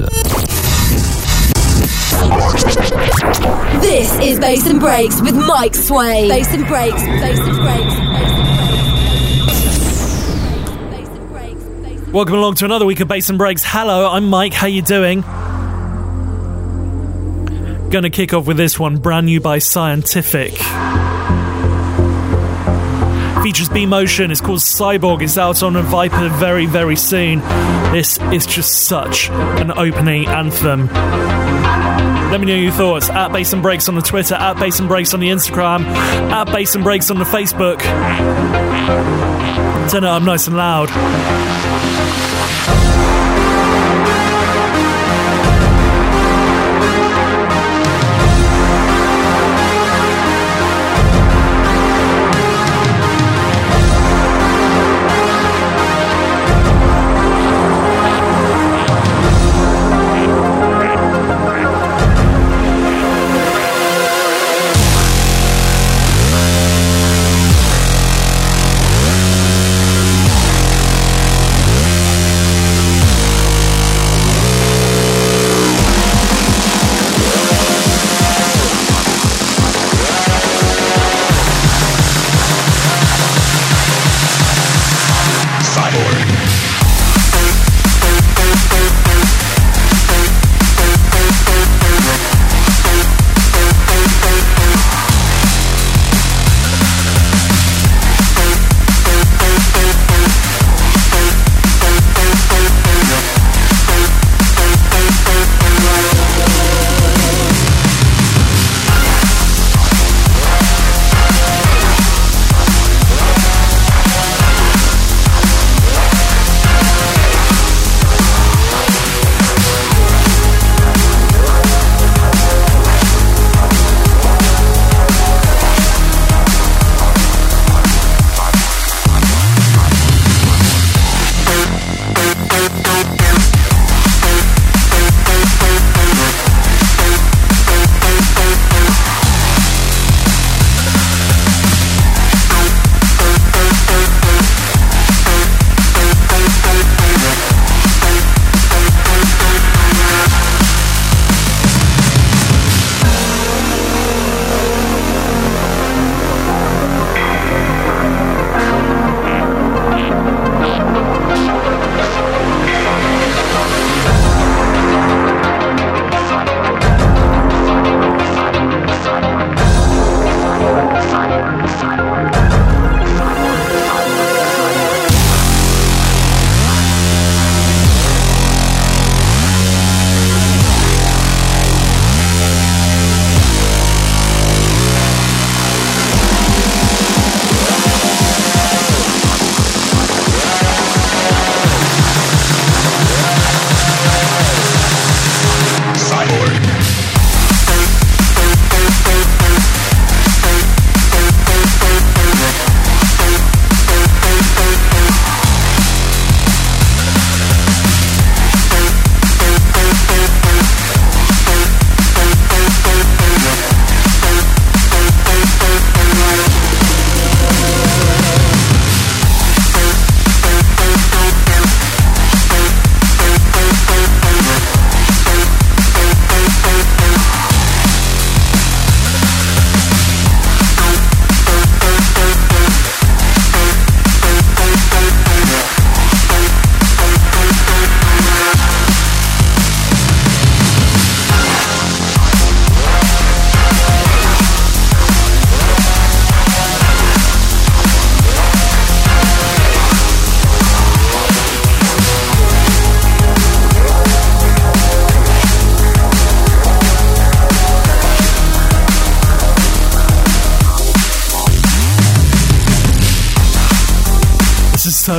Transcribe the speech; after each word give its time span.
listen. 0.00 0.28
This 3.80 4.12
is 4.20 4.38
Bass 4.38 4.66
and 4.66 4.80
Breaks 4.80 5.20
with 5.20 5.34
Mike 5.34 5.74
Sway. 5.74 6.28
Bass 6.28 6.52
and 6.52 6.66
Breaks, 6.66 7.02
Bass 7.02 7.38
and 7.38 7.56
Breaks, 7.56 7.94
Bass 10.90 11.08
and 11.08 11.28
Breaks. 11.30 12.12
Welcome 12.12 12.34
along 12.34 12.54
to 12.56 12.64
another 12.64 12.86
week 12.86 13.00
of 13.00 13.08
Bass 13.08 13.28
and 13.28 13.38
Breaks. 13.38 13.62
Hello, 13.64 14.08
I'm 14.10 14.28
Mike. 14.28 14.52
How 14.52 14.66
are 14.66 14.70
you 14.70 14.82
doing? 14.82 15.22
Gonna 17.90 18.10
kick 18.10 18.34
off 18.34 18.46
with 18.46 18.56
this 18.58 18.78
one, 18.78 18.98
brand 18.98 19.26
new 19.26 19.40
by 19.40 19.58
Scientific. 19.58 20.52
Features 23.48 23.70
B 23.70 23.86
Motion. 23.86 24.30
It's 24.30 24.42
called 24.42 24.58
Cyborg. 24.58 25.22
It's 25.22 25.38
out 25.38 25.62
on 25.62 25.74
a 25.74 25.80
Viper 25.80 26.28
very, 26.28 26.66
very 26.66 26.96
soon. 26.96 27.38
This 27.94 28.18
is 28.30 28.44
just 28.44 28.82
such 28.82 29.30
an 29.30 29.70
opening 29.70 30.26
anthem. 30.26 30.86
Let 32.30 32.40
me 32.40 32.46
know 32.46 32.54
your 32.54 32.72
thoughts 32.72 33.08
at 33.08 33.32
Bass 33.32 33.54
and 33.54 33.62
Breaks 33.62 33.88
on 33.88 33.94
the 33.94 34.02
Twitter, 34.02 34.34
at 34.34 34.58
Bass 34.58 34.80
and 34.80 34.86
Breaks 34.86 35.14
on 35.14 35.20
the 35.20 35.30
Instagram, 35.30 35.86
at 35.86 36.44
Bass 36.52 36.74
and 36.74 36.84
Breaks 36.84 37.10
on 37.10 37.18
the 37.18 37.24
Facebook. 37.24 37.80
Turn 39.90 40.04
it 40.04 40.08
up 40.08 40.22
nice 40.22 40.46
and 40.46 40.54
loud. 40.54 42.27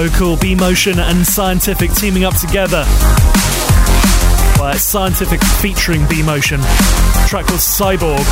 So 0.07 0.17
cool. 0.17 0.37
B 0.37 0.55
Motion 0.55 0.97
and 0.97 1.27
Scientific 1.27 1.91
teaming 1.91 2.23
up 2.23 2.33
together. 2.35 2.85
It's 4.71 4.81
Scientific 4.81 5.43
featuring 5.43 6.07
B 6.07 6.23
Motion. 6.23 6.61
Track 7.27 7.47
called 7.47 7.59
Cyborg. 7.59 8.23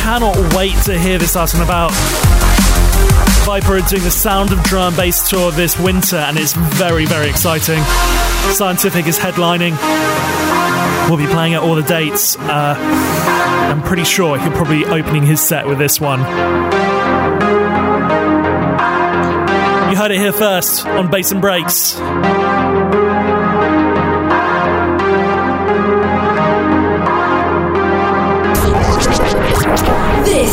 Cannot 0.00 0.54
wait 0.54 0.76
to 0.84 0.96
hear 0.96 1.18
this 1.18 1.34
out 1.34 1.52
and 1.54 1.62
about. 1.64 1.90
Viper 3.44 3.78
are 3.78 3.80
doing 3.80 4.04
the 4.04 4.12
Sound 4.12 4.52
of 4.52 4.62
Drum 4.62 4.94
Bass 4.94 5.28
tour 5.28 5.50
this 5.50 5.76
winter, 5.76 6.18
and 6.18 6.38
it's 6.38 6.52
very, 6.52 7.04
very 7.04 7.28
exciting. 7.28 7.82
Scientific 8.52 9.08
is 9.08 9.18
headlining. 9.18 9.76
We'll 11.08 11.18
be 11.18 11.26
playing 11.26 11.54
at 11.54 11.62
all 11.62 11.74
the 11.74 11.82
dates. 11.82 12.36
Uh, 12.36 12.76
I'm 12.78 13.82
pretty 13.82 14.04
sure 14.04 14.38
he'll 14.38 14.52
probably 14.52 14.84
be 14.84 14.86
opening 14.86 15.26
his 15.26 15.40
set 15.40 15.66
with 15.66 15.78
this 15.78 16.00
one. 16.00 16.20
Heard 20.00 20.12
it 20.12 20.18
here 20.18 20.32
first 20.32 20.86
on 20.86 21.10
Bass 21.10 21.30
and 21.30 21.42
Breaks. 21.42 21.92
This 21.92 22.00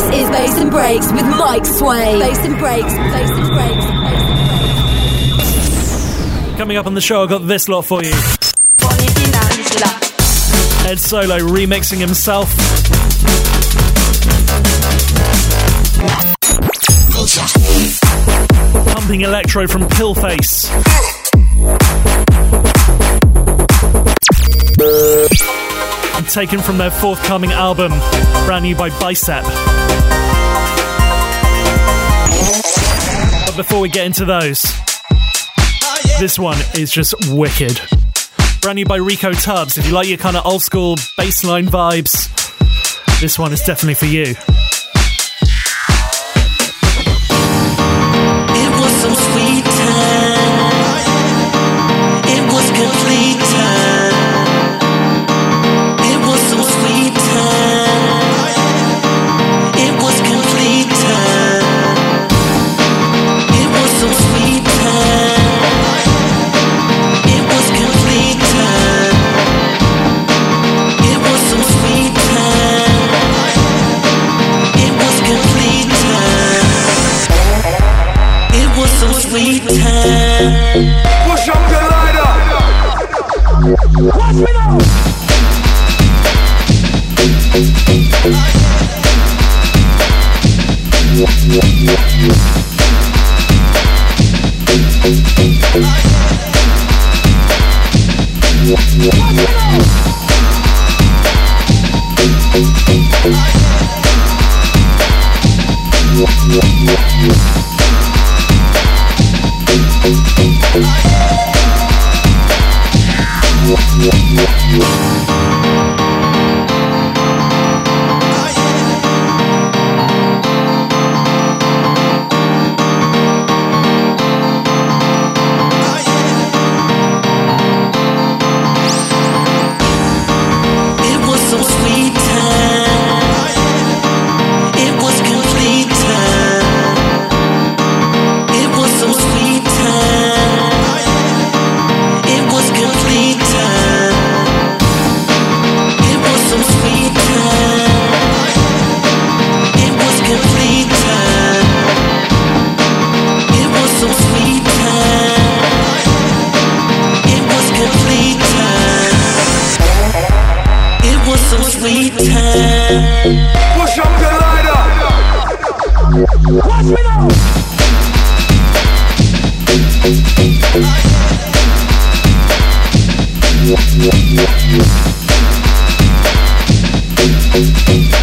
is 0.02 0.28
Bass 0.28 0.60
and 0.60 0.70
Breaks 0.70 1.10
with 1.10 1.24
Mike 1.38 1.64
Sway. 1.64 2.18
Bass 2.18 2.38
and 2.40 2.58
Breaks, 2.58 2.92
Bass 2.92 3.30
and 3.30 3.48
Breaks. 6.44 6.58
Coming 6.58 6.76
up 6.76 6.84
on 6.84 6.92
the 6.92 7.00
show, 7.00 7.22
I've 7.22 7.30
got 7.30 7.46
this 7.46 7.70
lot 7.70 7.86
for 7.86 8.04
you. 8.04 8.12
Ed 10.86 10.98
Solo 10.98 11.38
remixing 11.38 12.00
himself. 12.00 12.54
Electro 19.08 19.66
from 19.66 19.82
Pillface. 19.84 20.68
Taken 26.28 26.60
from 26.60 26.76
their 26.76 26.90
forthcoming 26.90 27.50
album, 27.52 27.90
brand 28.44 28.64
new 28.64 28.76
by 28.76 28.90
Bicep. 29.00 29.42
But 33.46 33.56
before 33.56 33.80
we 33.80 33.88
get 33.88 34.04
into 34.04 34.26
those, 34.26 34.62
this 36.20 36.38
one 36.38 36.58
is 36.74 36.90
just 36.90 37.14
wicked. 37.30 37.80
Brand 38.60 38.76
new 38.76 38.84
by 38.84 38.96
Rico 38.96 39.32
Tubbs. 39.32 39.78
If 39.78 39.86
you 39.86 39.92
like 39.92 40.08
your 40.08 40.18
kind 40.18 40.36
of 40.36 40.44
old 40.44 40.60
school 40.60 40.96
bassline 41.18 41.68
vibes, 41.68 42.28
this 43.20 43.38
one 43.38 43.54
is 43.54 43.62
definitely 43.62 43.94
for 43.94 44.06
you. 44.06 44.34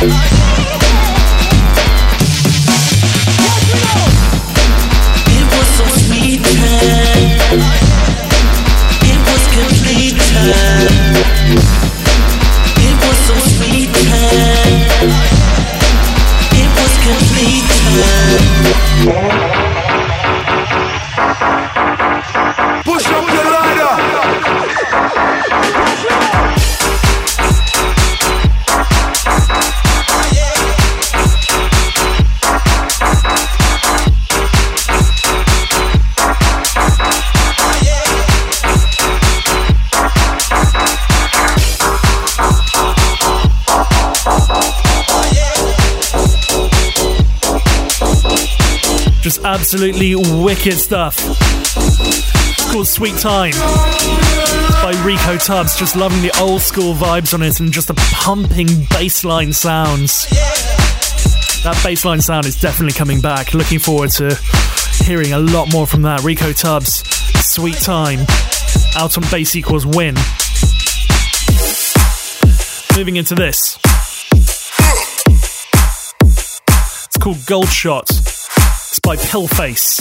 It 0.07 0.44
absolutely 49.45 50.15
wicked 50.15 50.73
stuff. 50.73 51.17
It's 51.77 52.71
called 52.71 52.87
Sweet 52.87 53.15
Time. 53.17 53.51
By 54.81 54.99
Rico 55.05 55.37
Tubbs. 55.37 55.77
Just 55.77 55.95
loving 55.95 56.23
the 56.23 56.35
old 56.39 56.61
school 56.61 56.95
vibes 56.95 57.33
on 57.33 57.43
it 57.43 57.59
and 57.59 57.71
just 57.71 57.87
the 57.87 57.93
pumping 58.11 58.67
bassline 58.67 59.53
sounds. 59.53 60.25
That 61.63 61.75
bassline 61.83 62.23
sound 62.23 62.47
is 62.47 62.59
definitely 62.59 62.93
coming 62.93 63.21
back. 63.21 63.53
Looking 63.53 63.77
forward 63.77 64.09
to 64.13 64.35
hearing 65.03 65.33
a 65.33 65.39
lot 65.39 65.71
more 65.71 65.85
from 65.85 66.01
that. 66.01 66.23
Rico 66.23 66.51
Tubbs, 66.51 67.03
Sweet 67.45 67.75
Time, 67.75 68.21
out 68.97 69.15
on 69.15 69.23
bass 69.29 69.55
equals 69.55 69.85
win. 69.85 70.15
Moving 72.97 73.17
into 73.17 73.35
this. 73.35 73.77
It's 77.05 77.17
called 77.19 77.45
Gold 77.45 77.69
Shot. 77.69 78.24
It's 78.95 79.01
by 79.01 79.17
Pillface. 79.17 79.97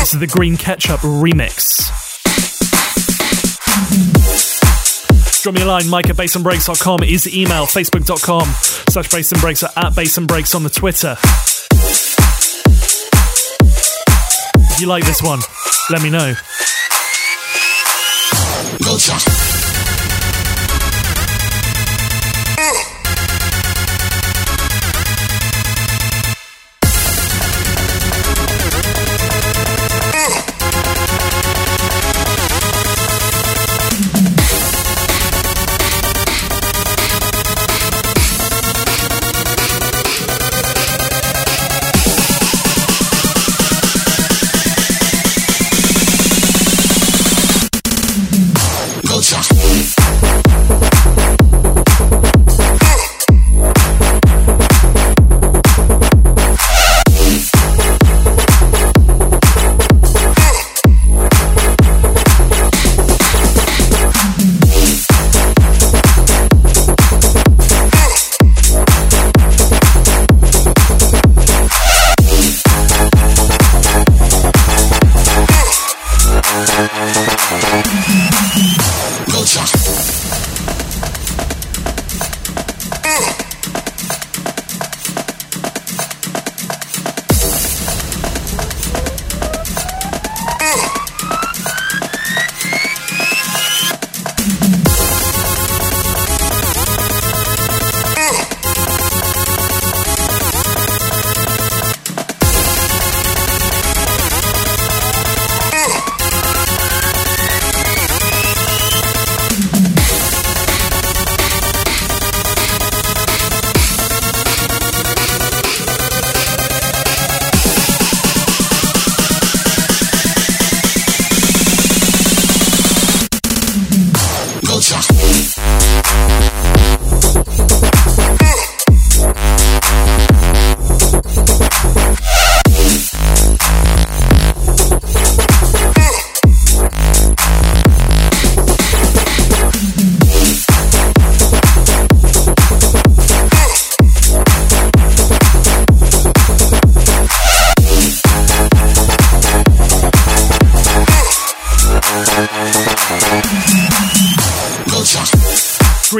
This 0.00 0.14
is 0.14 0.18
the 0.18 0.26
Green 0.26 0.56
Ketchup 0.56 0.98
remix. 0.98 1.86
Drop 5.44 5.54
me 5.54 5.62
a 5.62 5.64
line, 5.64 5.88
mike 5.88 6.10
at 6.10 6.16
bassandbreaks.com 6.16 7.04
is 7.04 7.22
the 7.22 7.40
email, 7.40 7.66
facebook.com 7.66 8.48
slash 8.90 9.08
bassandbreaks 9.10 9.62
or 9.62 9.66
at 9.78 9.92
bassandbreaks 9.92 10.56
on 10.56 10.64
the 10.64 10.70
Twitter. 10.70 11.16
If 14.72 14.80
you 14.80 14.88
like 14.88 15.04
this 15.04 15.22
one, 15.22 15.38
let 15.88 16.02
me 16.02 16.10
know. 16.10 16.34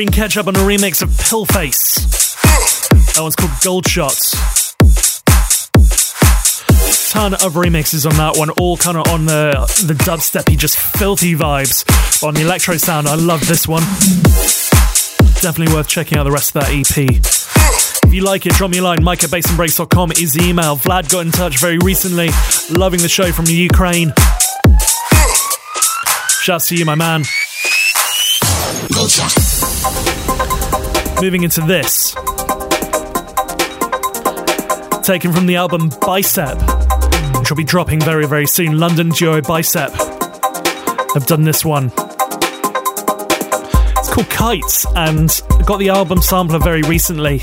Green 0.00 0.08
Ketchup 0.08 0.46
on 0.46 0.56
a 0.56 0.60
remix 0.60 1.02
of 1.02 1.10
Pillface. 1.10 1.96
That 3.12 3.20
one's 3.20 3.36
called 3.36 3.50
Gold 3.62 3.86
Shots. 3.86 4.30
Ton 7.12 7.34
of 7.34 7.52
remixes 7.52 8.10
on 8.10 8.16
that 8.16 8.38
one, 8.38 8.48
all 8.48 8.78
kind 8.78 8.96
of 8.96 9.06
on 9.08 9.26
the 9.26 9.50
the 9.86 9.92
dubsteppy, 9.92 10.56
just 10.56 10.78
filthy 10.78 11.34
vibes. 11.34 11.84
On 12.26 12.32
the 12.32 12.40
electro 12.40 12.78
sound, 12.78 13.08
I 13.08 13.14
love 13.14 13.46
this 13.46 13.68
one. 13.68 13.82
Definitely 15.42 15.74
worth 15.74 15.86
checking 15.88 16.16
out 16.16 16.24
the 16.24 16.32
rest 16.32 16.56
of 16.56 16.62
that 16.62 16.70
EP. 16.70 17.10
If 18.06 18.14
you 18.14 18.22
like 18.22 18.46
it, 18.46 18.54
drop 18.54 18.70
me 18.70 18.78
a 18.78 18.82
line. 18.82 19.00
Bassandbreaks.com 19.00 20.12
is 20.12 20.32
the 20.32 20.44
email. 20.48 20.76
Vlad 20.76 21.10
got 21.10 21.26
in 21.26 21.30
touch 21.30 21.60
very 21.60 21.76
recently, 21.76 22.30
loving 22.70 23.02
the 23.02 23.08
show 23.10 23.32
from 23.32 23.44
the 23.44 23.52
Ukraine. 23.52 24.14
Shouts 26.40 26.68
to 26.68 26.74
you, 26.74 26.86
my 26.86 26.94
man. 26.94 27.24
Moving 31.20 31.42
into 31.42 31.60
this. 31.60 32.14
Taken 35.02 35.32
from 35.32 35.46
the 35.46 35.56
album 35.56 35.90
Bicep, 36.00 36.56
which 37.38 37.50
will 37.50 37.56
be 37.56 37.64
dropping 37.64 38.00
very, 38.00 38.26
very 38.26 38.46
soon. 38.46 38.78
London 38.78 39.10
duo 39.10 39.40
Bicep 39.42 39.92
have 41.14 41.26
done 41.26 41.42
this 41.42 41.64
one. 41.64 41.92
It's 43.98 44.14
called 44.14 44.30
Kites, 44.30 44.86
and 44.96 45.42
I 45.58 45.62
got 45.64 45.78
the 45.78 45.90
album 45.90 46.22
sampler 46.22 46.58
very 46.58 46.82
recently. 46.82 47.42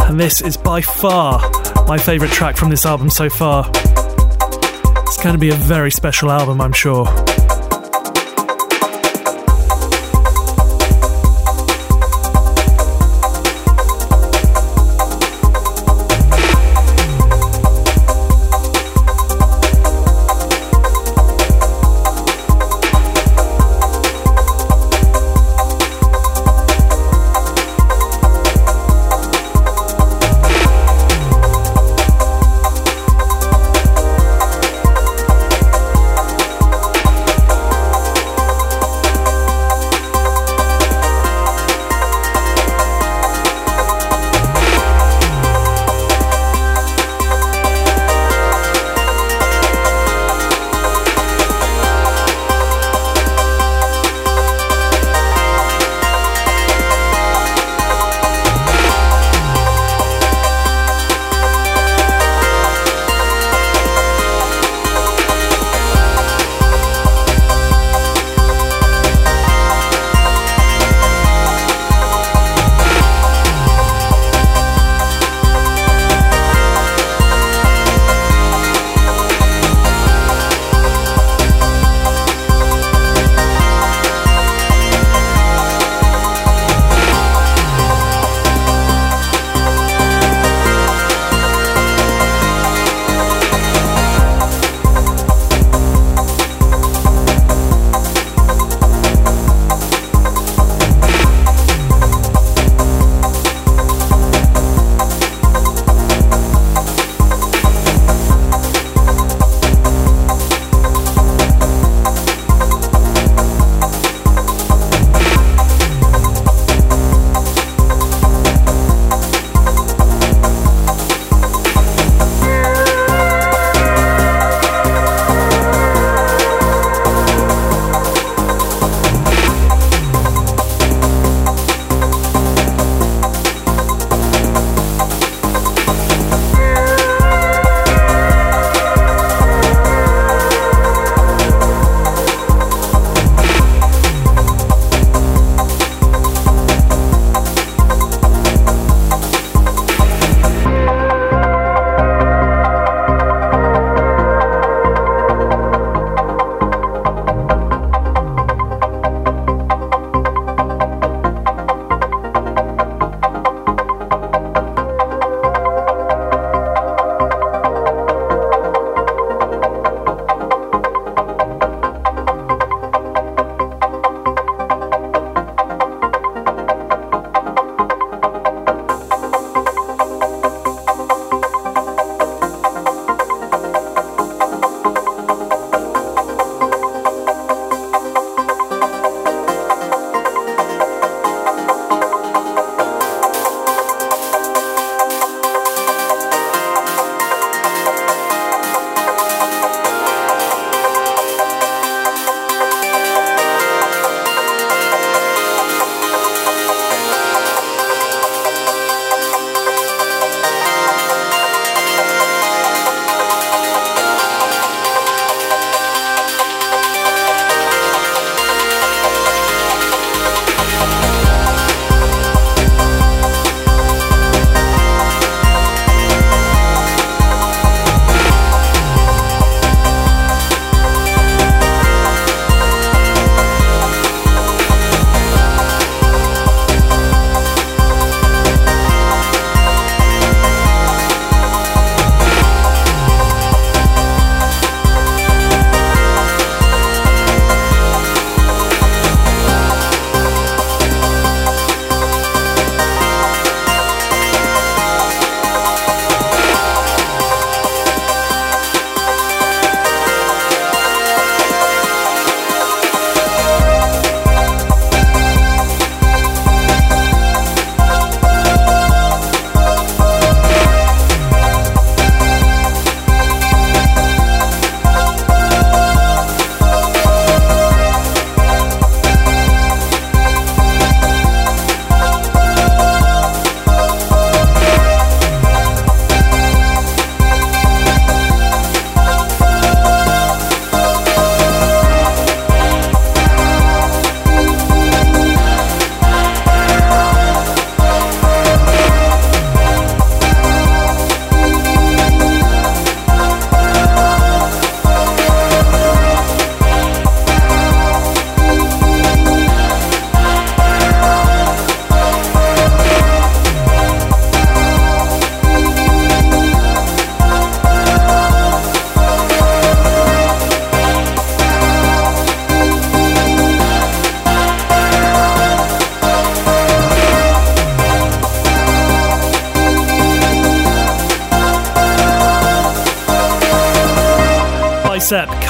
And 0.00 0.18
this 0.18 0.40
is 0.40 0.56
by 0.56 0.80
far 0.80 1.40
my 1.86 1.98
favourite 1.98 2.32
track 2.32 2.56
from 2.56 2.70
this 2.70 2.84
album 2.84 3.10
so 3.10 3.28
far. 3.30 3.70
It's 3.70 5.22
going 5.22 5.34
to 5.34 5.38
be 5.40 5.50
a 5.50 5.54
very 5.54 5.90
special 5.90 6.30
album, 6.30 6.60
I'm 6.60 6.72
sure. 6.72 7.06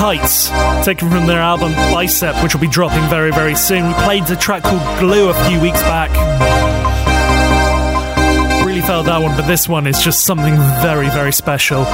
Kites, 0.02 0.50
taken 0.84 1.08
from 1.10 1.28
their 1.28 1.38
album 1.38 1.70
Bicep, 1.92 2.34
which 2.42 2.52
will 2.52 2.60
be 2.60 2.66
dropping 2.66 3.08
very, 3.08 3.30
very 3.30 3.54
soon. 3.54 3.86
We 3.86 3.94
played 4.02 4.28
a 4.30 4.34
track 4.34 4.64
called 4.64 4.98
Glue 4.98 5.28
a 5.28 5.48
few 5.48 5.60
weeks 5.60 5.80
back. 5.82 6.10
Really 8.66 8.80
felt 8.80 9.06
that 9.06 9.22
one, 9.22 9.36
but 9.36 9.46
this 9.46 9.68
one 9.68 9.86
is 9.86 10.02
just 10.02 10.24
something 10.24 10.56
very, 10.82 11.08
very 11.10 11.30
special. 11.30 11.84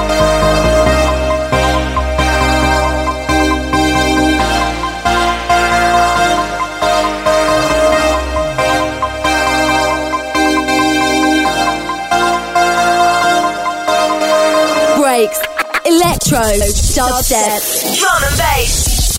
road, 16.38 16.61
dubstep, 16.94 17.98
drum 17.98 18.22
and 18.22 18.37
bass, 18.38 19.18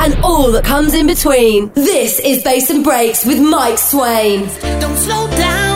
and 0.00 0.24
all 0.24 0.50
that 0.52 0.64
comes 0.64 0.94
in 0.94 1.06
between. 1.06 1.70
This 1.74 2.18
is 2.18 2.42
Bass 2.42 2.70
and 2.70 2.82
Breaks 2.82 3.26
with 3.26 3.40
Mike 3.40 3.78
Swain. 3.78 4.40
Don't 4.80 4.96
slow 4.96 5.28
down. 5.28 5.73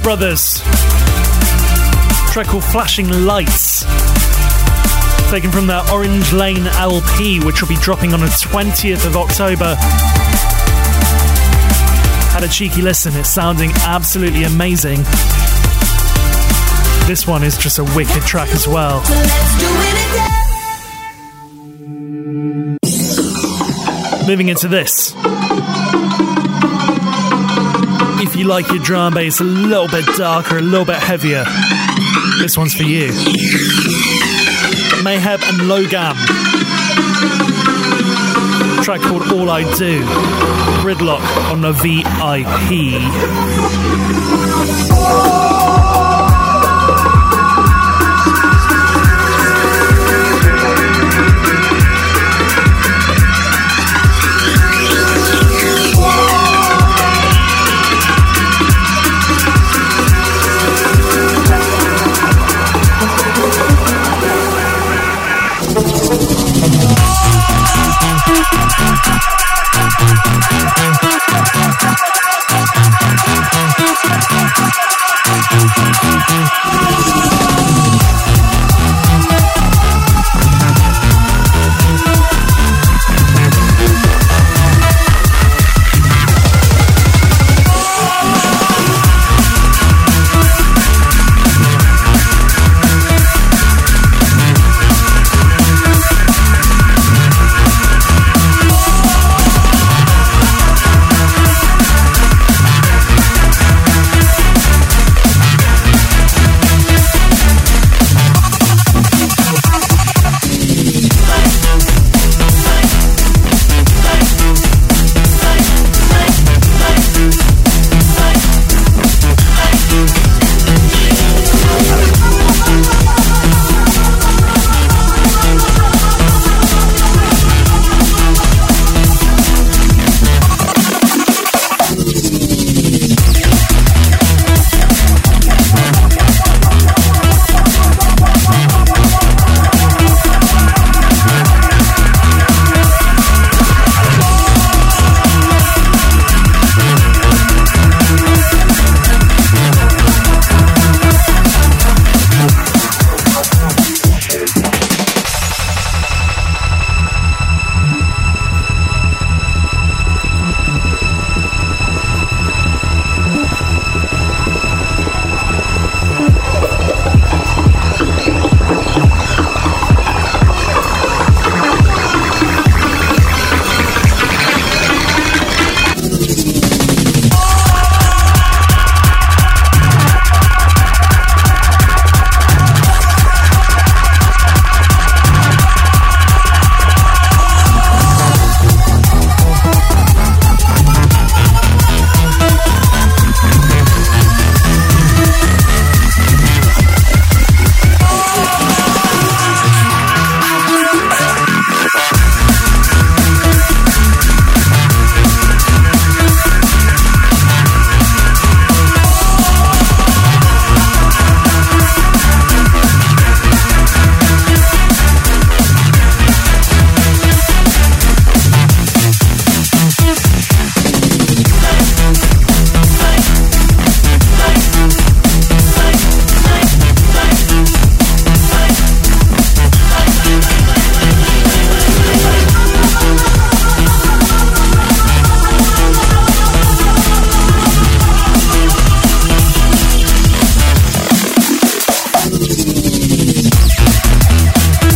Brothers. 0.00 0.60
track 2.32 2.46
called 2.46 2.64
Flashing 2.64 3.08
Lights. 3.24 3.84
Taken 5.30 5.50
from 5.50 5.66
their 5.66 5.82
Orange 5.90 6.32
Lane 6.32 6.66
LP, 6.66 7.40
which 7.40 7.60
will 7.60 7.68
be 7.68 7.76
dropping 7.76 8.14
on 8.14 8.20
the 8.20 8.26
20th 8.26 9.06
of 9.06 9.16
October. 9.16 9.74
Had 12.32 12.44
a 12.44 12.48
cheeky 12.48 12.82
listen, 12.82 13.14
it's 13.14 13.30
sounding 13.30 13.70
absolutely 13.84 14.44
amazing. 14.44 14.98
This 17.06 17.26
one 17.26 17.42
is 17.42 17.58
just 17.58 17.78
a 17.78 17.84
wicked 17.84 18.22
track 18.22 18.48
as 18.50 18.66
well. 18.66 19.00
Moving 24.26 24.48
into 24.48 24.68
this 24.68 25.14
if 28.24 28.34
you 28.36 28.46
like 28.46 28.66
your 28.68 28.78
drum 28.78 29.12
bass 29.12 29.40
a 29.40 29.44
little 29.44 29.86
bit 29.88 30.06
darker, 30.16 30.58
a 30.58 30.62
little 30.62 30.86
bit 30.86 30.96
heavier, 30.96 31.44
this 32.38 32.56
one's 32.56 32.74
for 32.74 32.82
you. 32.82 33.08
Mayhem 35.02 35.40
and 35.42 35.60
Logam. 35.68 36.16
Track 38.82 39.02
called 39.02 39.30
All 39.32 39.50
I 39.50 39.62
Do. 39.76 40.00
Gridlock 40.80 41.22
on 41.50 41.60
the 41.60 41.72
VIP. 41.72 43.04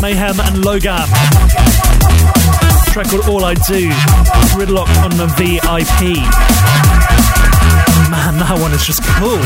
Low 0.09 0.73
Logan. 0.73 1.05
Track 2.92 3.11
called 3.11 3.29
All 3.29 3.44
I 3.44 3.53
Do. 3.53 3.90
Gridlock 4.57 4.88
on 5.05 5.11
the 5.11 5.27
VIP. 5.37 6.16
Man, 8.11 8.38
that 8.38 8.57
one 8.59 8.73
is 8.73 8.87
just 8.87 9.05
cool. 9.05 9.37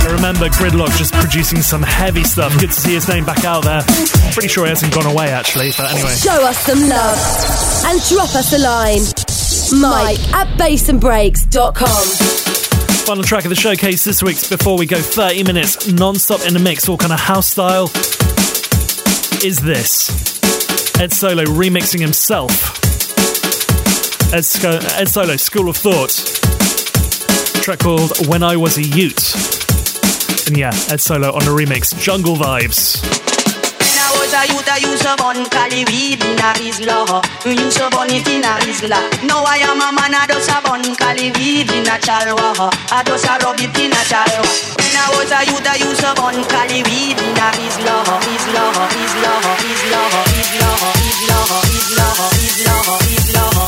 I 0.00 0.06
remember 0.14 0.48
Gridlock 0.48 0.96
just 0.96 1.12
producing 1.12 1.60
some 1.60 1.82
heavy 1.82 2.24
stuff. 2.24 2.58
Good 2.58 2.70
to 2.70 2.80
see 2.80 2.94
his 2.94 3.06
name 3.06 3.26
back 3.26 3.44
out 3.44 3.64
there. 3.64 3.82
Pretty 4.32 4.48
sure 4.48 4.64
he 4.64 4.70
hasn't 4.70 4.94
gone 4.94 5.04
away 5.04 5.28
actually, 5.28 5.72
but 5.76 5.92
anyway. 5.92 6.14
Show 6.14 6.42
us 6.42 6.56
some 6.56 6.88
love 6.88 7.18
and 7.84 8.00
drop 8.08 8.34
us 8.34 8.54
a 8.54 8.58
line. 8.58 9.02
Mike 9.78 10.32
at 10.32 10.48
bassandbreaks.com. 10.56 12.59
Final 13.06 13.24
track 13.24 13.44
of 13.44 13.50
the 13.50 13.56
showcase 13.56 14.04
this 14.04 14.22
week 14.22 14.36
before 14.48 14.78
we 14.78 14.86
go 14.86 14.96
30 15.00 15.42
minutes 15.42 15.90
non-stop 15.92 16.46
in 16.46 16.54
the 16.54 16.60
mix, 16.60 16.88
all 16.88 16.96
kind 16.96 17.12
of 17.12 17.18
house 17.18 17.48
style, 17.48 17.86
is 19.44 19.58
this. 19.60 20.10
Ed 21.00 21.12
Solo 21.12 21.44
remixing 21.44 21.98
himself. 22.00 22.52
Ed, 24.32 24.44
Sco- 24.44 24.78
Ed 24.96 25.08
Solo, 25.08 25.34
Skool 25.34 25.68
of 25.68 25.76
Thought. 25.76 26.10
Track 27.64 27.80
called 27.80 28.28
When 28.28 28.44
I 28.44 28.56
Was 28.56 28.78
a 28.78 28.82
Ute. 28.82 29.34
And 30.46 30.56
yeah, 30.56 30.70
Ed 30.92 31.00
Solo 31.00 31.32
on 31.32 31.40
the 31.40 31.50
remix, 31.50 31.98
Jungle 32.00 32.36
Vibes. 32.36 33.19
When 34.30 34.38
I 34.38 34.44
youth, 34.44 34.70
I 34.70 34.78
used 34.78 35.02
to 35.02 35.16
bun 35.18 35.42
Cali 35.50 35.82
weed 35.90 36.22
in 36.22 36.38
a. 36.38 36.54
We 37.42 37.58
used 37.58 37.76
to 37.82 37.90
bun 37.90 38.14
it 38.14 38.22
in 38.30 38.46
a 38.46 38.62
Rizla. 38.62 39.26
Now 39.26 39.42
I 39.42 39.58
am 39.58 39.82
a 39.82 39.90
man, 39.90 40.14
I 40.14 40.22
just 40.30 40.48
a 40.48 40.62
bun 40.62 40.86
Cali 40.94 41.34
weed 41.34 41.66
in 41.66 41.82
a 41.90 41.98
Chalwa. 41.98 42.70
I 42.94 43.02
just 43.02 43.26
a 43.26 43.42
rub 43.42 43.58
it 43.58 43.74
in 43.74 43.90
a 43.90 44.02
Chalwa. 44.06 44.46
When 44.78 44.94
I 44.94 45.10
was 45.18 45.34
a 45.34 45.42
youth, 45.50 45.66
I 45.66 45.82
used 45.82 45.98
to 46.06 46.14
bun 46.14 46.38
Cali 46.46 46.78
weed 46.86 47.18
in 47.18 47.42
a 47.42 47.50
Rizla. 47.58 48.06
Rizla, 48.22 48.70
Rizla, 48.94 49.34
Rizla, 49.66 49.98
Rizla, 50.30 50.70
Rizla, 50.94 51.38
Rizla, 51.66 52.06
Rizla, 52.38 52.78
Rizla. 52.78 53.00
We 53.02 53.50
used 53.50 53.59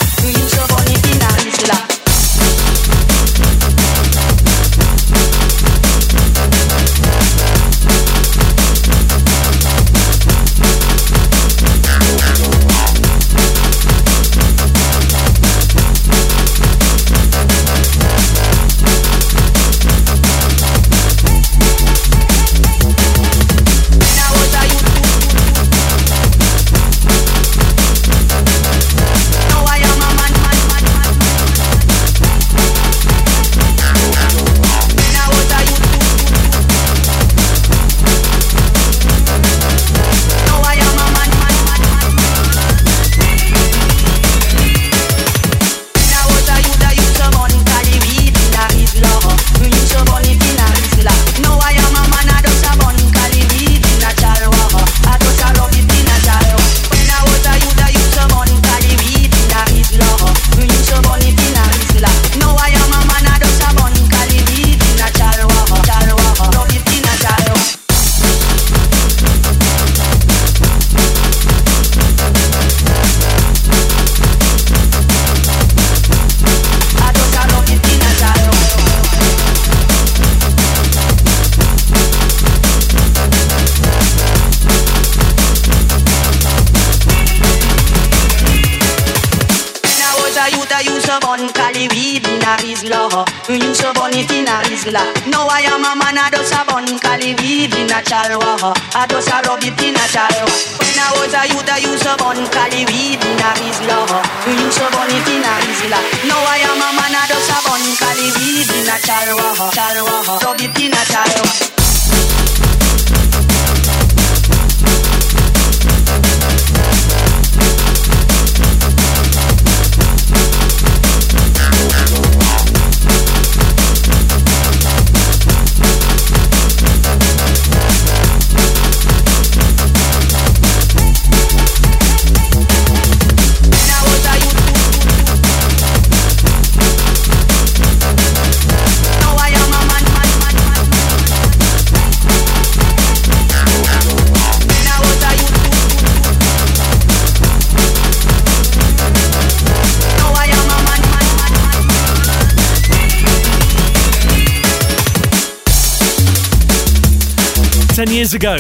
ago, 158.43 158.57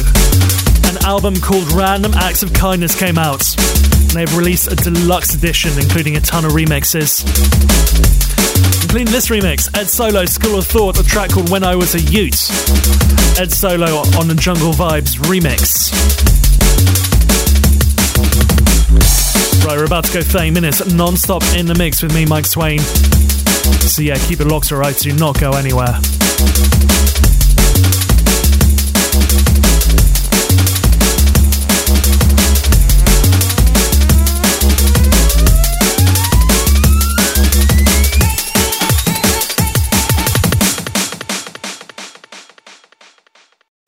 an 0.84 0.96
album 1.04 1.34
called 1.34 1.72
Random 1.72 2.14
Acts 2.14 2.44
of 2.44 2.52
Kindness 2.52 2.96
came 2.96 3.18
out. 3.18 3.42
And 3.58 4.10
they've 4.10 4.36
released 4.36 4.70
a 4.70 4.76
deluxe 4.76 5.34
edition, 5.34 5.72
including 5.76 6.16
a 6.16 6.20
ton 6.20 6.44
of 6.44 6.52
remixes. 6.52 7.24
Including 8.84 9.12
this 9.12 9.26
remix, 9.26 9.76
Ed 9.76 9.88
Solo, 9.88 10.22
Skool 10.22 10.58
of 10.58 10.66
Thought, 10.68 11.00
a 11.00 11.02
track 11.02 11.30
called 11.30 11.50
When 11.50 11.64
I 11.64 11.74
Was 11.74 11.96
a 11.96 12.00
Ute. 12.00 12.48
Ed 13.40 13.50
Solo 13.50 13.96
on 14.20 14.28
the 14.28 14.36
Jungle 14.38 14.72
Vibes 14.72 15.16
remix. 15.26 15.90
Right, 19.66 19.76
we're 19.76 19.84
about 19.84 20.04
to 20.04 20.12
go 20.12 20.22
30 20.22 20.52
minutes 20.52 20.94
non 20.94 21.16
stop 21.16 21.42
in 21.56 21.66
the 21.66 21.74
mix 21.74 22.04
with 22.04 22.14
me, 22.14 22.24
Mike 22.24 22.46
Swain. 22.46 22.78
So, 22.78 24.02
yeah, 24.02 24.16
keep 24.28 24.38
it 24.38 24.46
locked, 24.46 24.70
alright? 24.70 24.96
Do 24.96 25.12
not 25.16 25.40
go 25.40 25.52
anywhere. 25.54 25.98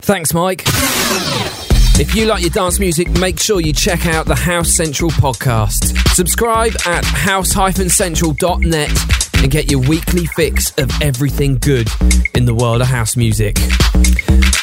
Thanks, 0.05 0.35
Mike. 0.35 0.65
If 1.97 2.15
you 2.15 2.27
like 2.27 2.43
your 2.43 2.51
dance 2.51 2.79
music, 2.79 3.09
make 3.19 3.41
sure 3.41 3.63
you 3.63 3.73
check 3.73 4.07
out 4.07 4.27
the 4.27 4.35
House 4.35 4.77
Central 4.77 5.11
podcast. 5.13 5.97
Subscribe 6.15 6.75
at 6.85 7.07
house-central.net 7.07 8.91
and 9.37 9.51
get 9.51 9.71
your 9.71 9.81
weekly 9.81 10.27
fix 10.27 10.73
of 10.77 10.91
everything 11.01 11.57
good 11.57 11.89
in 12.35 12.45
the 12.45 12.55
world 12.55 12.83
of 12.83 12.89
house 12.89 13.17
music. 13.17 13.55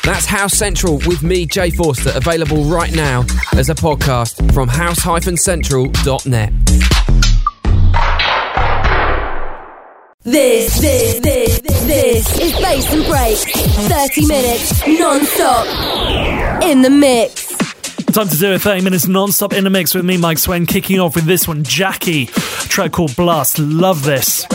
That's 0.04 0.28
House 0.28 0.54
Central 0.54 0.98
with 1.08 1.24
me, 1.24 1.48
Jay 1.48 1.72
Forster, 1.72 2.12
available 2.14 2.66
right 2.66 2.96
now 2.96 3.26
as 3.54 3.70
a 3.70 3.76
podcast 3.76 4.54
from 4.54 4.68
house-central.net. 4.68 6.54
This, 10.24 10.80
this, 10.80 11.20
this, 11.20 11.60
this, 11.62 11.82
this 11.82 12.40
is 12.40 12.54
Bass 12.54 12.94
and 12.94 13.04
Breaks. 13.06 13.44
30 13.44 14.28
minutes 14.28 14.88
non-stop 14.88 16.64
in 16.64 16.84
the 16.84 16.92
mix. 16.92 17.48
Time 18.14 18.28
to 18.28 18.38
do 18.38 18.54
it. 18.54 18.62
30 18.62 18.84
minutes 18.84 19.08
non-stop 19.08 19.52
in 19.52 19.64
the 19.64 19.72
mix 19.72 19.96
with 19.96 20.06
me, 20.06 20.18
Mike 20.18 20.38
Swain, 20.38 20.68
kicking 20.68 21.00
off 21.00 21.16
with 21.16 21.26
this 21.26 21.48
one, 21.48 21.64
Jackie, 21.64 22.28
track 22.28 22.92
called 22.92 23.16
Blast. 23.16 23.58
Love 23.58 24.04
this. 24.04 24.46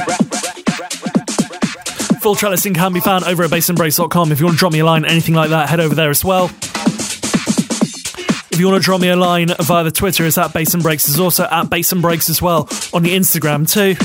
Full 2.21 2.37
track 2.37 2.51
listing 2.51 2.75
can 2.75 2.93
be 2.93 3.01
found 3.01 3.25
over 3.25 3.43
at 3.43 3.51
bassandbreaks.com. 3.51 4.31
If 4.31 4.39
you 4.39 4.47
want 4.47 4.57
to 4.57 4.61
drop 4.61 4.73
me 4.73 4.79
a 4.79 4.85
line, 4.85 5.05
anything 5.05 5.35
like 5.35 5.51
that, 5.51 5.69
head 5.69 5.81
over 5.81 5.97
there 5.97 6.11
as 6.11 6.25
well. 6.25 6.45
If 6.45 8.61
you 8.61 8.69
want 8.69 8.81
to 8.81 8.85
drop 8.85 9.01
me 9.01 9.09
a 9.09 9.17
line 9.17 9.49
via 9.49 9.83
the 9.83 9.91
Twitter, 9.91 10.25
it's 10.27 10.39
at 10.39 10.53
Bass 10.53 10.75
and 10.75 10.83
Breaks. 10.85 11.07
There's 11.07 11.19
also 11.19 11.49
at 11.51 11.69
Bass 11.71 11.91
and 11.91 12.03
Breaks 12.03 12.31
as 12.31 12.41
well 12.41 12.69
on 12.93 13.03
the 13.03 13.17
Instagram 13.17 13.69
too. 13.69 13.97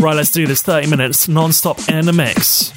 Right, 0.00 0.14
let's 0.14 0.30
do 0.30 0.46
this. 0.46 0.62
30 0.62 0.88
minutes 0.88 1.28
non-stop 1.28 1.78
in 1.88 2.04
the 2.04 2.12
mix. 2.12 2.72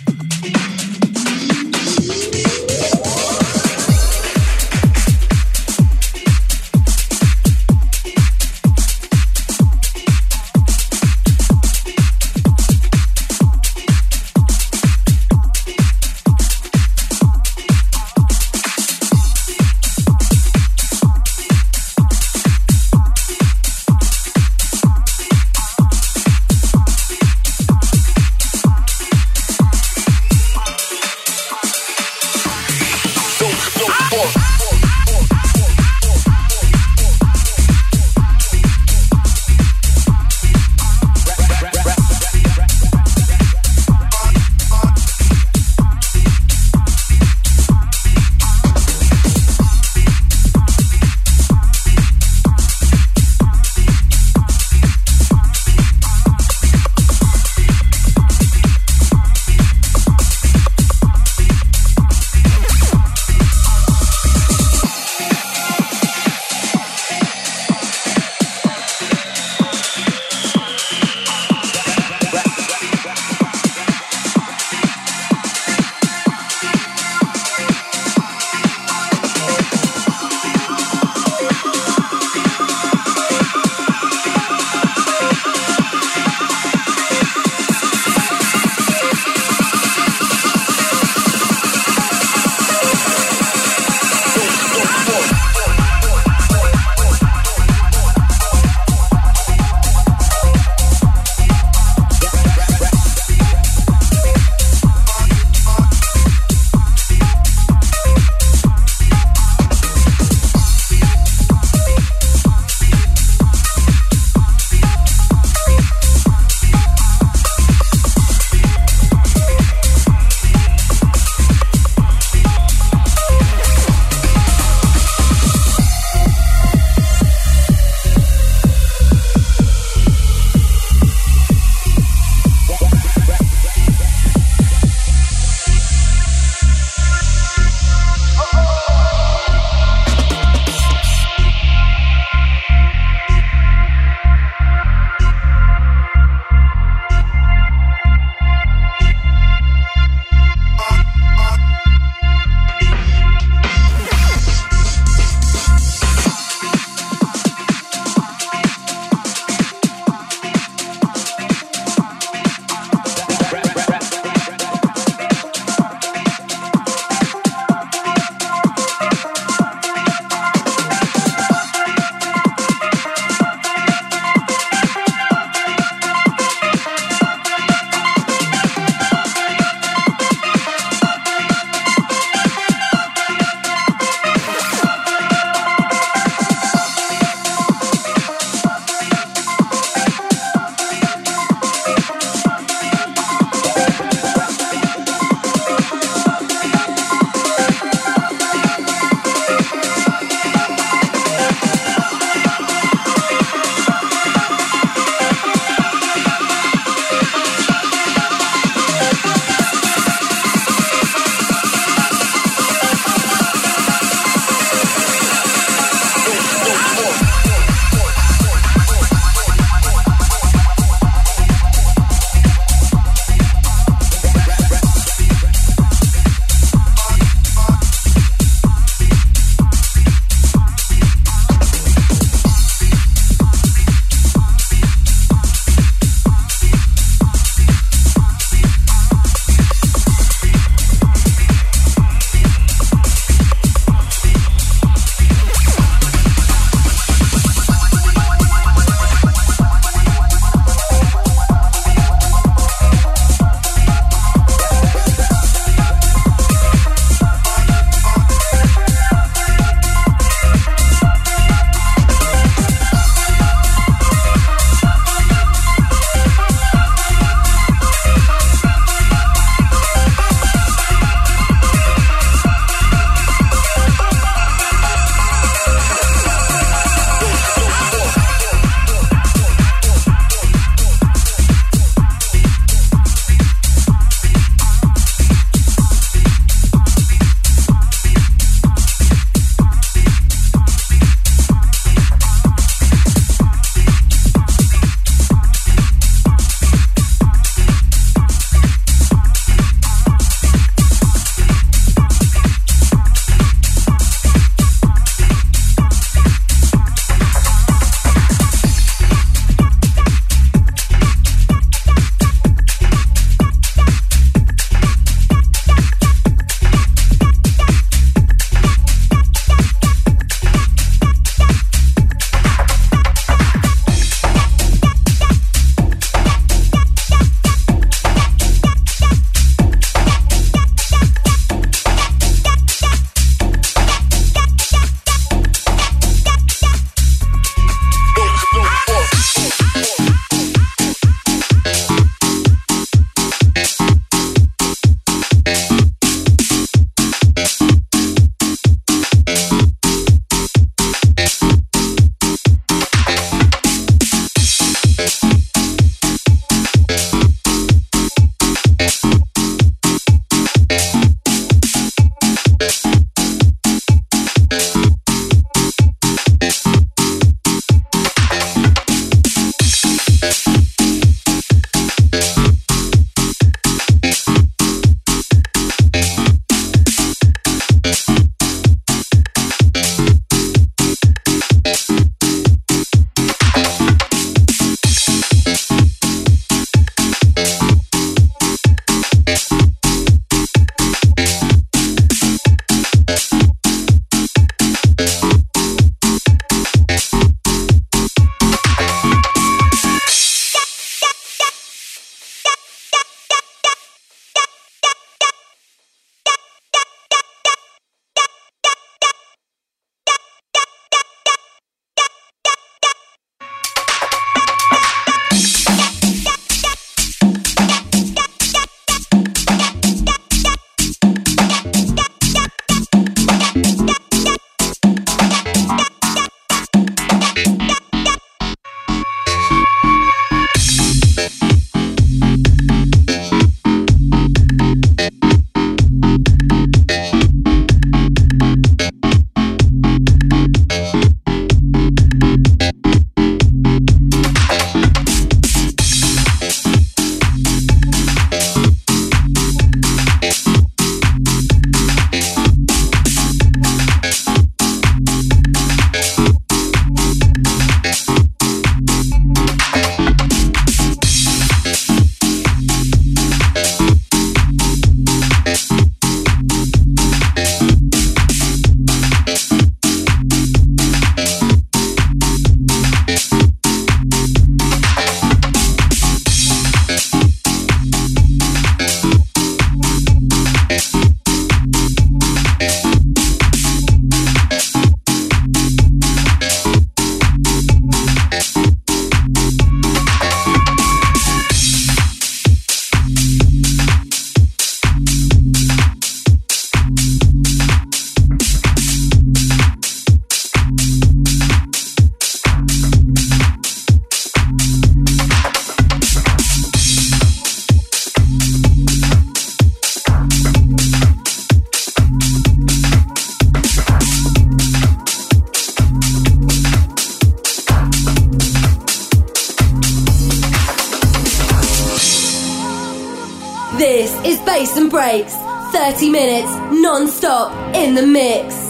30 525.92 526.12
minutes 526.12 526.56
non-stop 526.84 527.52
in 527.76 527.96
the 527.96 528.06
mix. 528.06 528.69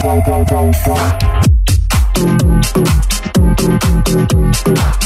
go, 0.00 0.22
go, 0.24 0.44
go, 0.44 0.72
go. 4.64 4.99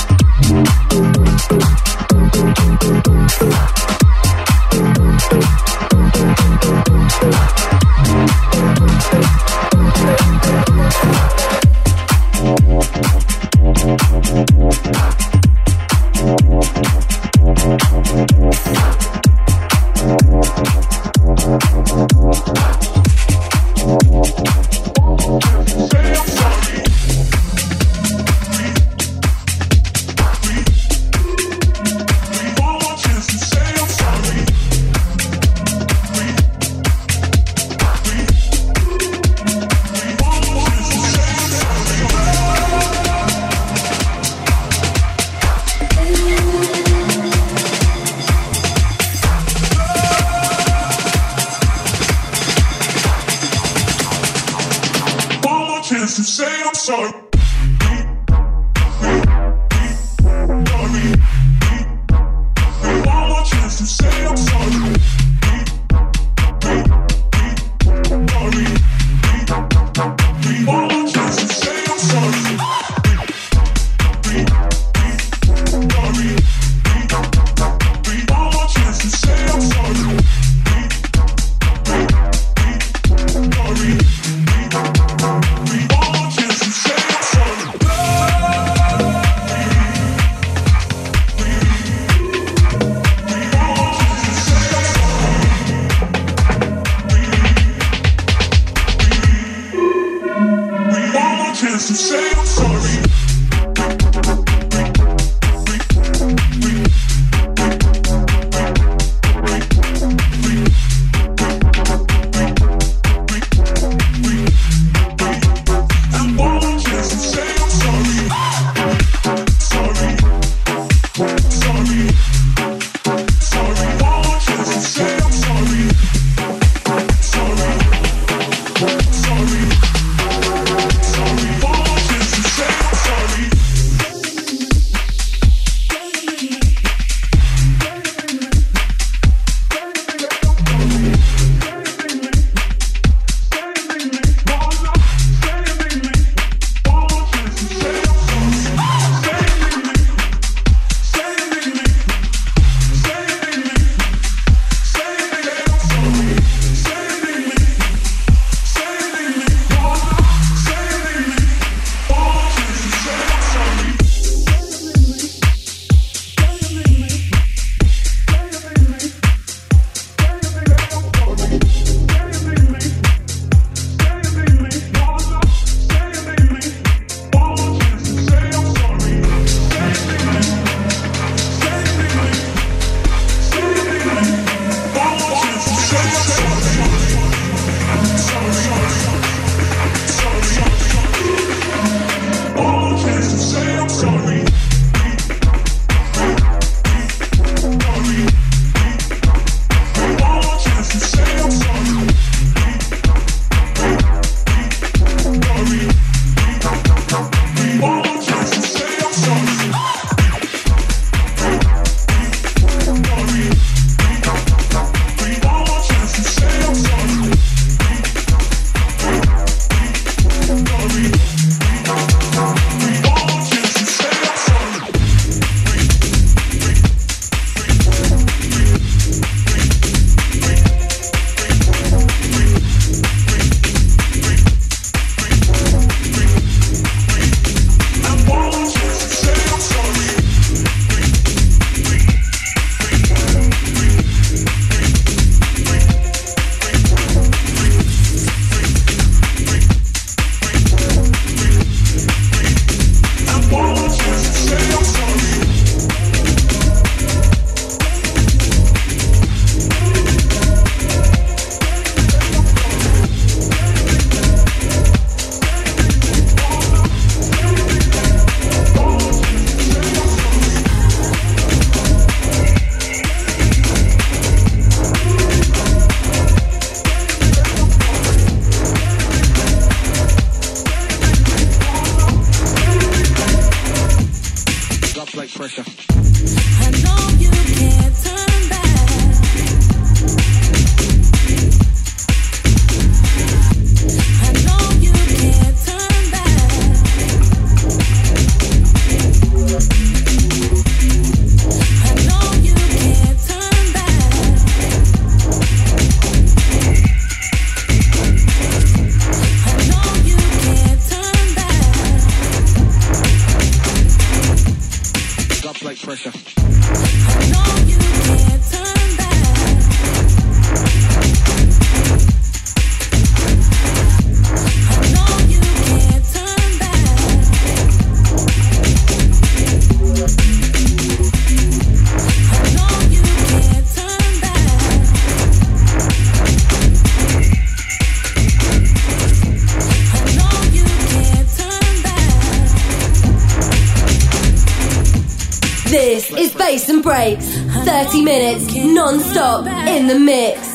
30 347.63 348.03
minutes 348.03 348.55
non-stop 348.55 349.47
in 349.69 349.87
the 349.87 349.99
mix. 349.99 350.54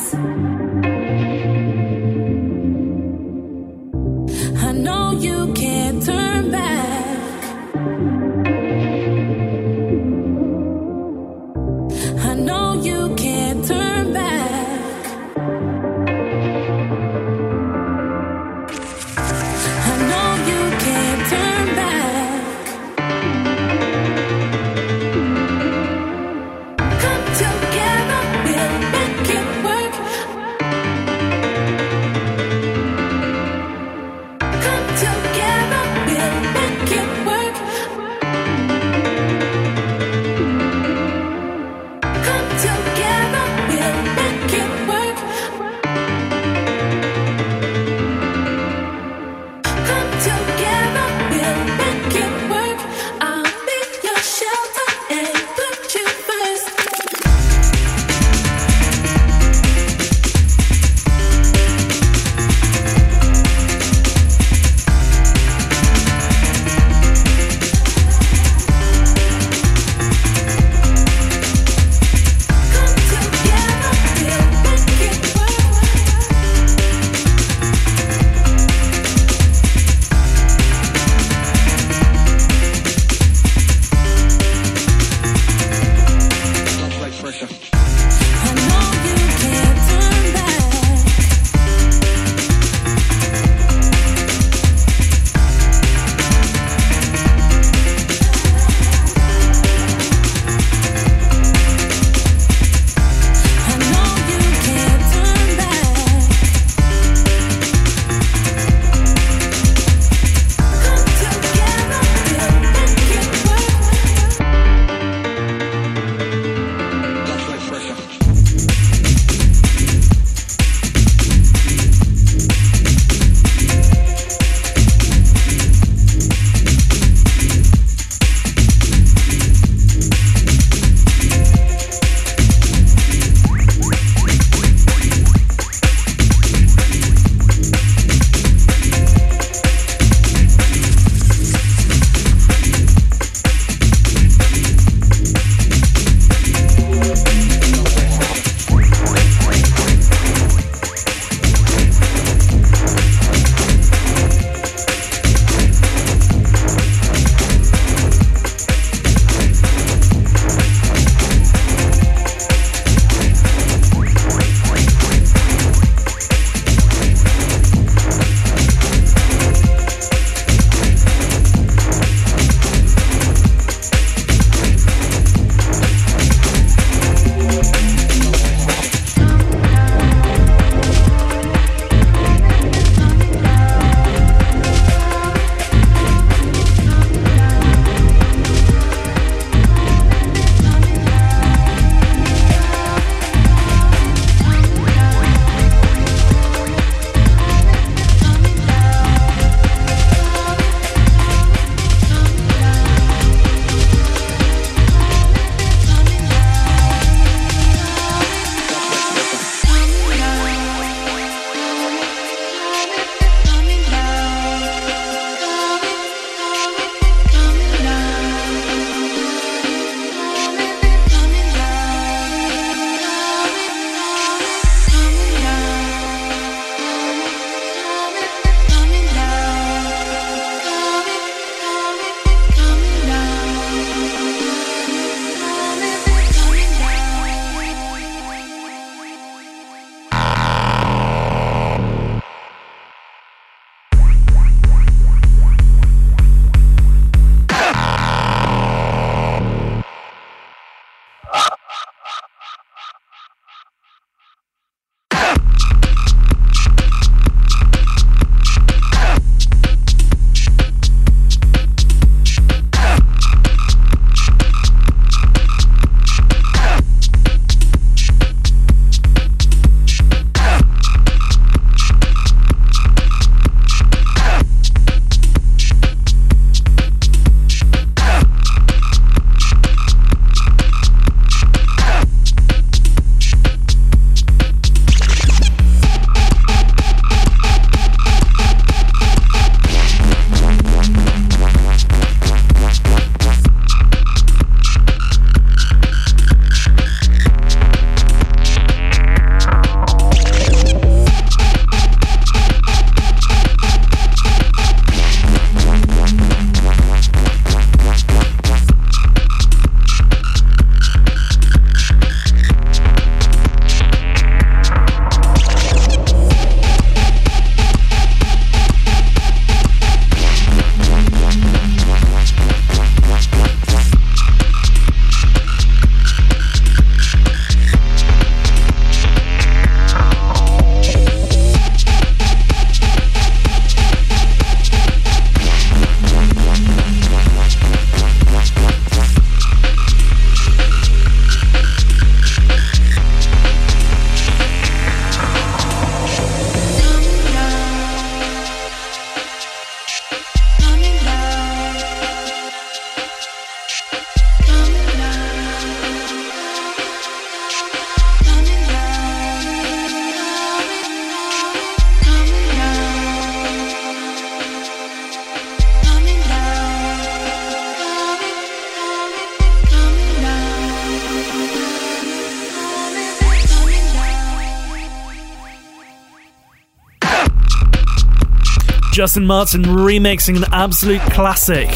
Justin 378.99 379.25
Martin 379.25 379.63
remixing 379.63 380.35
an 380.35 380.43
absolute 380.51 380.99
classic. 380.99 381.69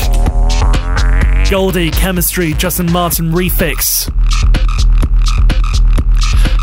Goldie, 1.49 1.89
Chemistry, 1.89 2.51
Justin 2.51 2.91
Martin 2.91 3.31
refix. 3.31 4.09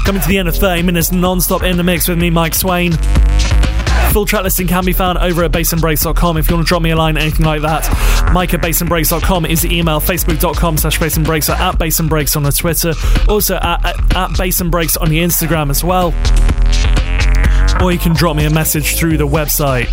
Coming 0.05 0.21
to 0.21 0.29
the 0.29 0.37
end 0.37 0.49
of 0.49 0.57
30 0.57 0.83
minutes 0.83 1.13
non 1.13 1.41
stop 1.41 1.63
in 1.63 1.79
the 1.79 1.83
mix 1.83 2.09
with 2.09 2.19
me, 2.19 2.29
Mike 2.29 2.55
Swain. 2.55 2.93
Full 4.13 4.27
track 4.27 4.45
listing 4.45 4.67
can 4.67 4.85
be 4.85 4.93
found 4.93 5.17
over 5.17 5.45
at 5.45 5.51
bassandbreaks.com 5.51 6.37
if 6.37 6.51
you 6.51 6.57
want 6.57 6.67
to 6.67 6.69
drop 6.69 6.83
me 6.83 6.91
a 6.91 6.97
line, 6.97 7.17
anything 7.17 7.47
like 7.47 7.63
that. 7.63 8.31
Mike 8.35 8.53
at 8.53 8.61
bassandbreaks.com 8.61 9.47
is 9.47 9.63
the 9.63 9.75
email, 9.75 9.99
facebook.com 9.99 10.77
slash 10.77 10.99
bassandbreaks 10.99 11.49
or 11.49 11.53
at 11.53 11.79
bassandbreaks 11.79 12.37
on 12.37 12.43
the 12.43 12.53
Twitter, 12.53 12.93
also 13.31 13.57
at, 13.57 13.83
at, 13.83 13.97
at 14.15 14.99
on 14.99 15.09
the 15.09 15.21
Instagram 15.21 15.71
as 15.71 15.83
well. 15.83 16.09
Or 17.83 17.91
you 17.91 17.99
can 17.99 18.13
drop 18.13 18.37
me 18.37 18.45
a 18.45 18.51
message 18.51 18.99
through 18.99 19.17
the 19.17 19.27
website. 19.27 19.89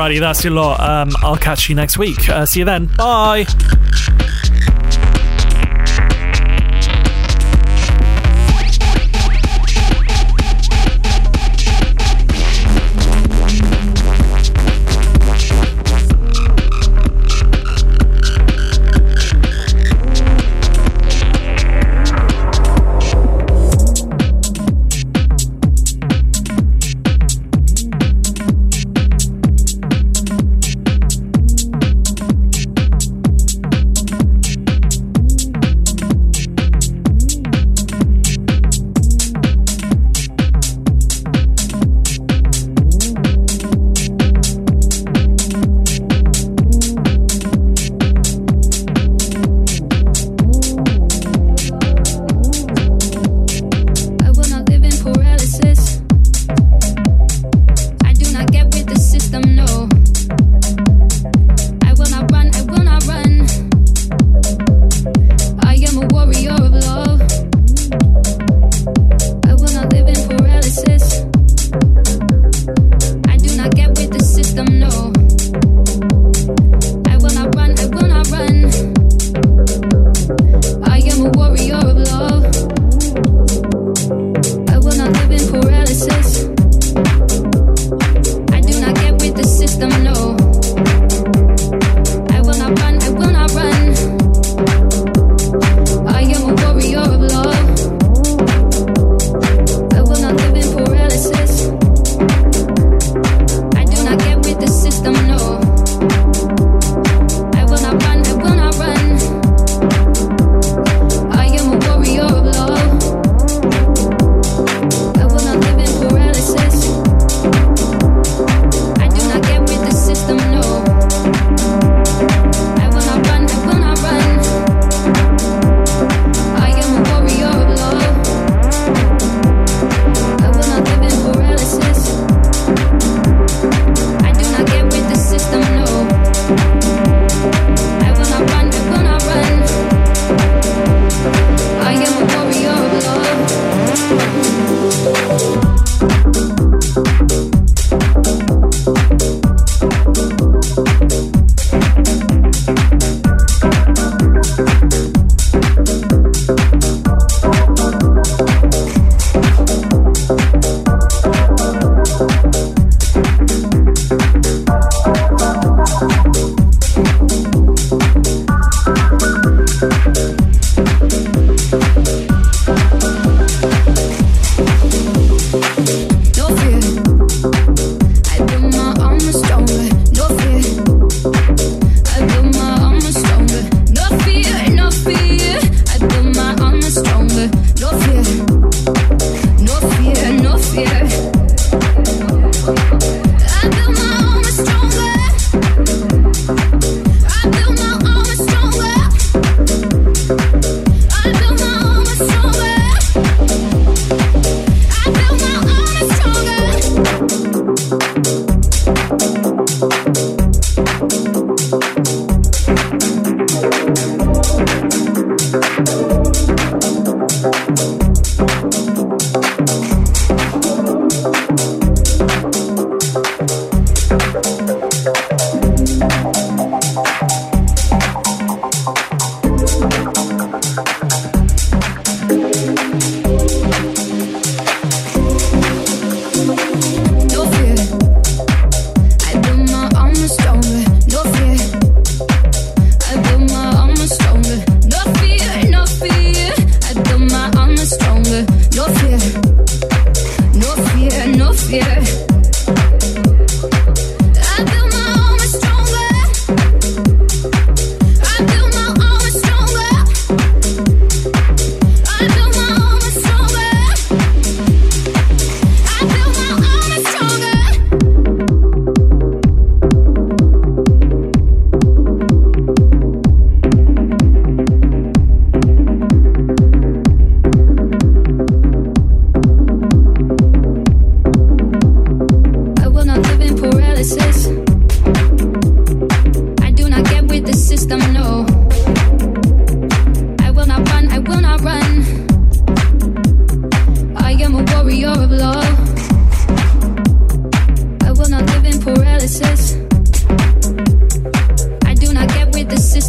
Alrighty, 0.00 0.18
that's 0.18 0.42
your 0.42 0.54
lot. 0.54 0.80
Um, 0.80 1.10
I'll 1.20 1.36
catch 1.36 1.68
you 1.68 1.74
next 1.74 1.98
week. 1.98 2.26
Uh, 2.26 2.46
see 2.46 2.60
you 2.60 2.64
then. 2.64 2.86
Bye. 2.96 3.44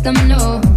them 0.04 0.28
know 0.28 0.70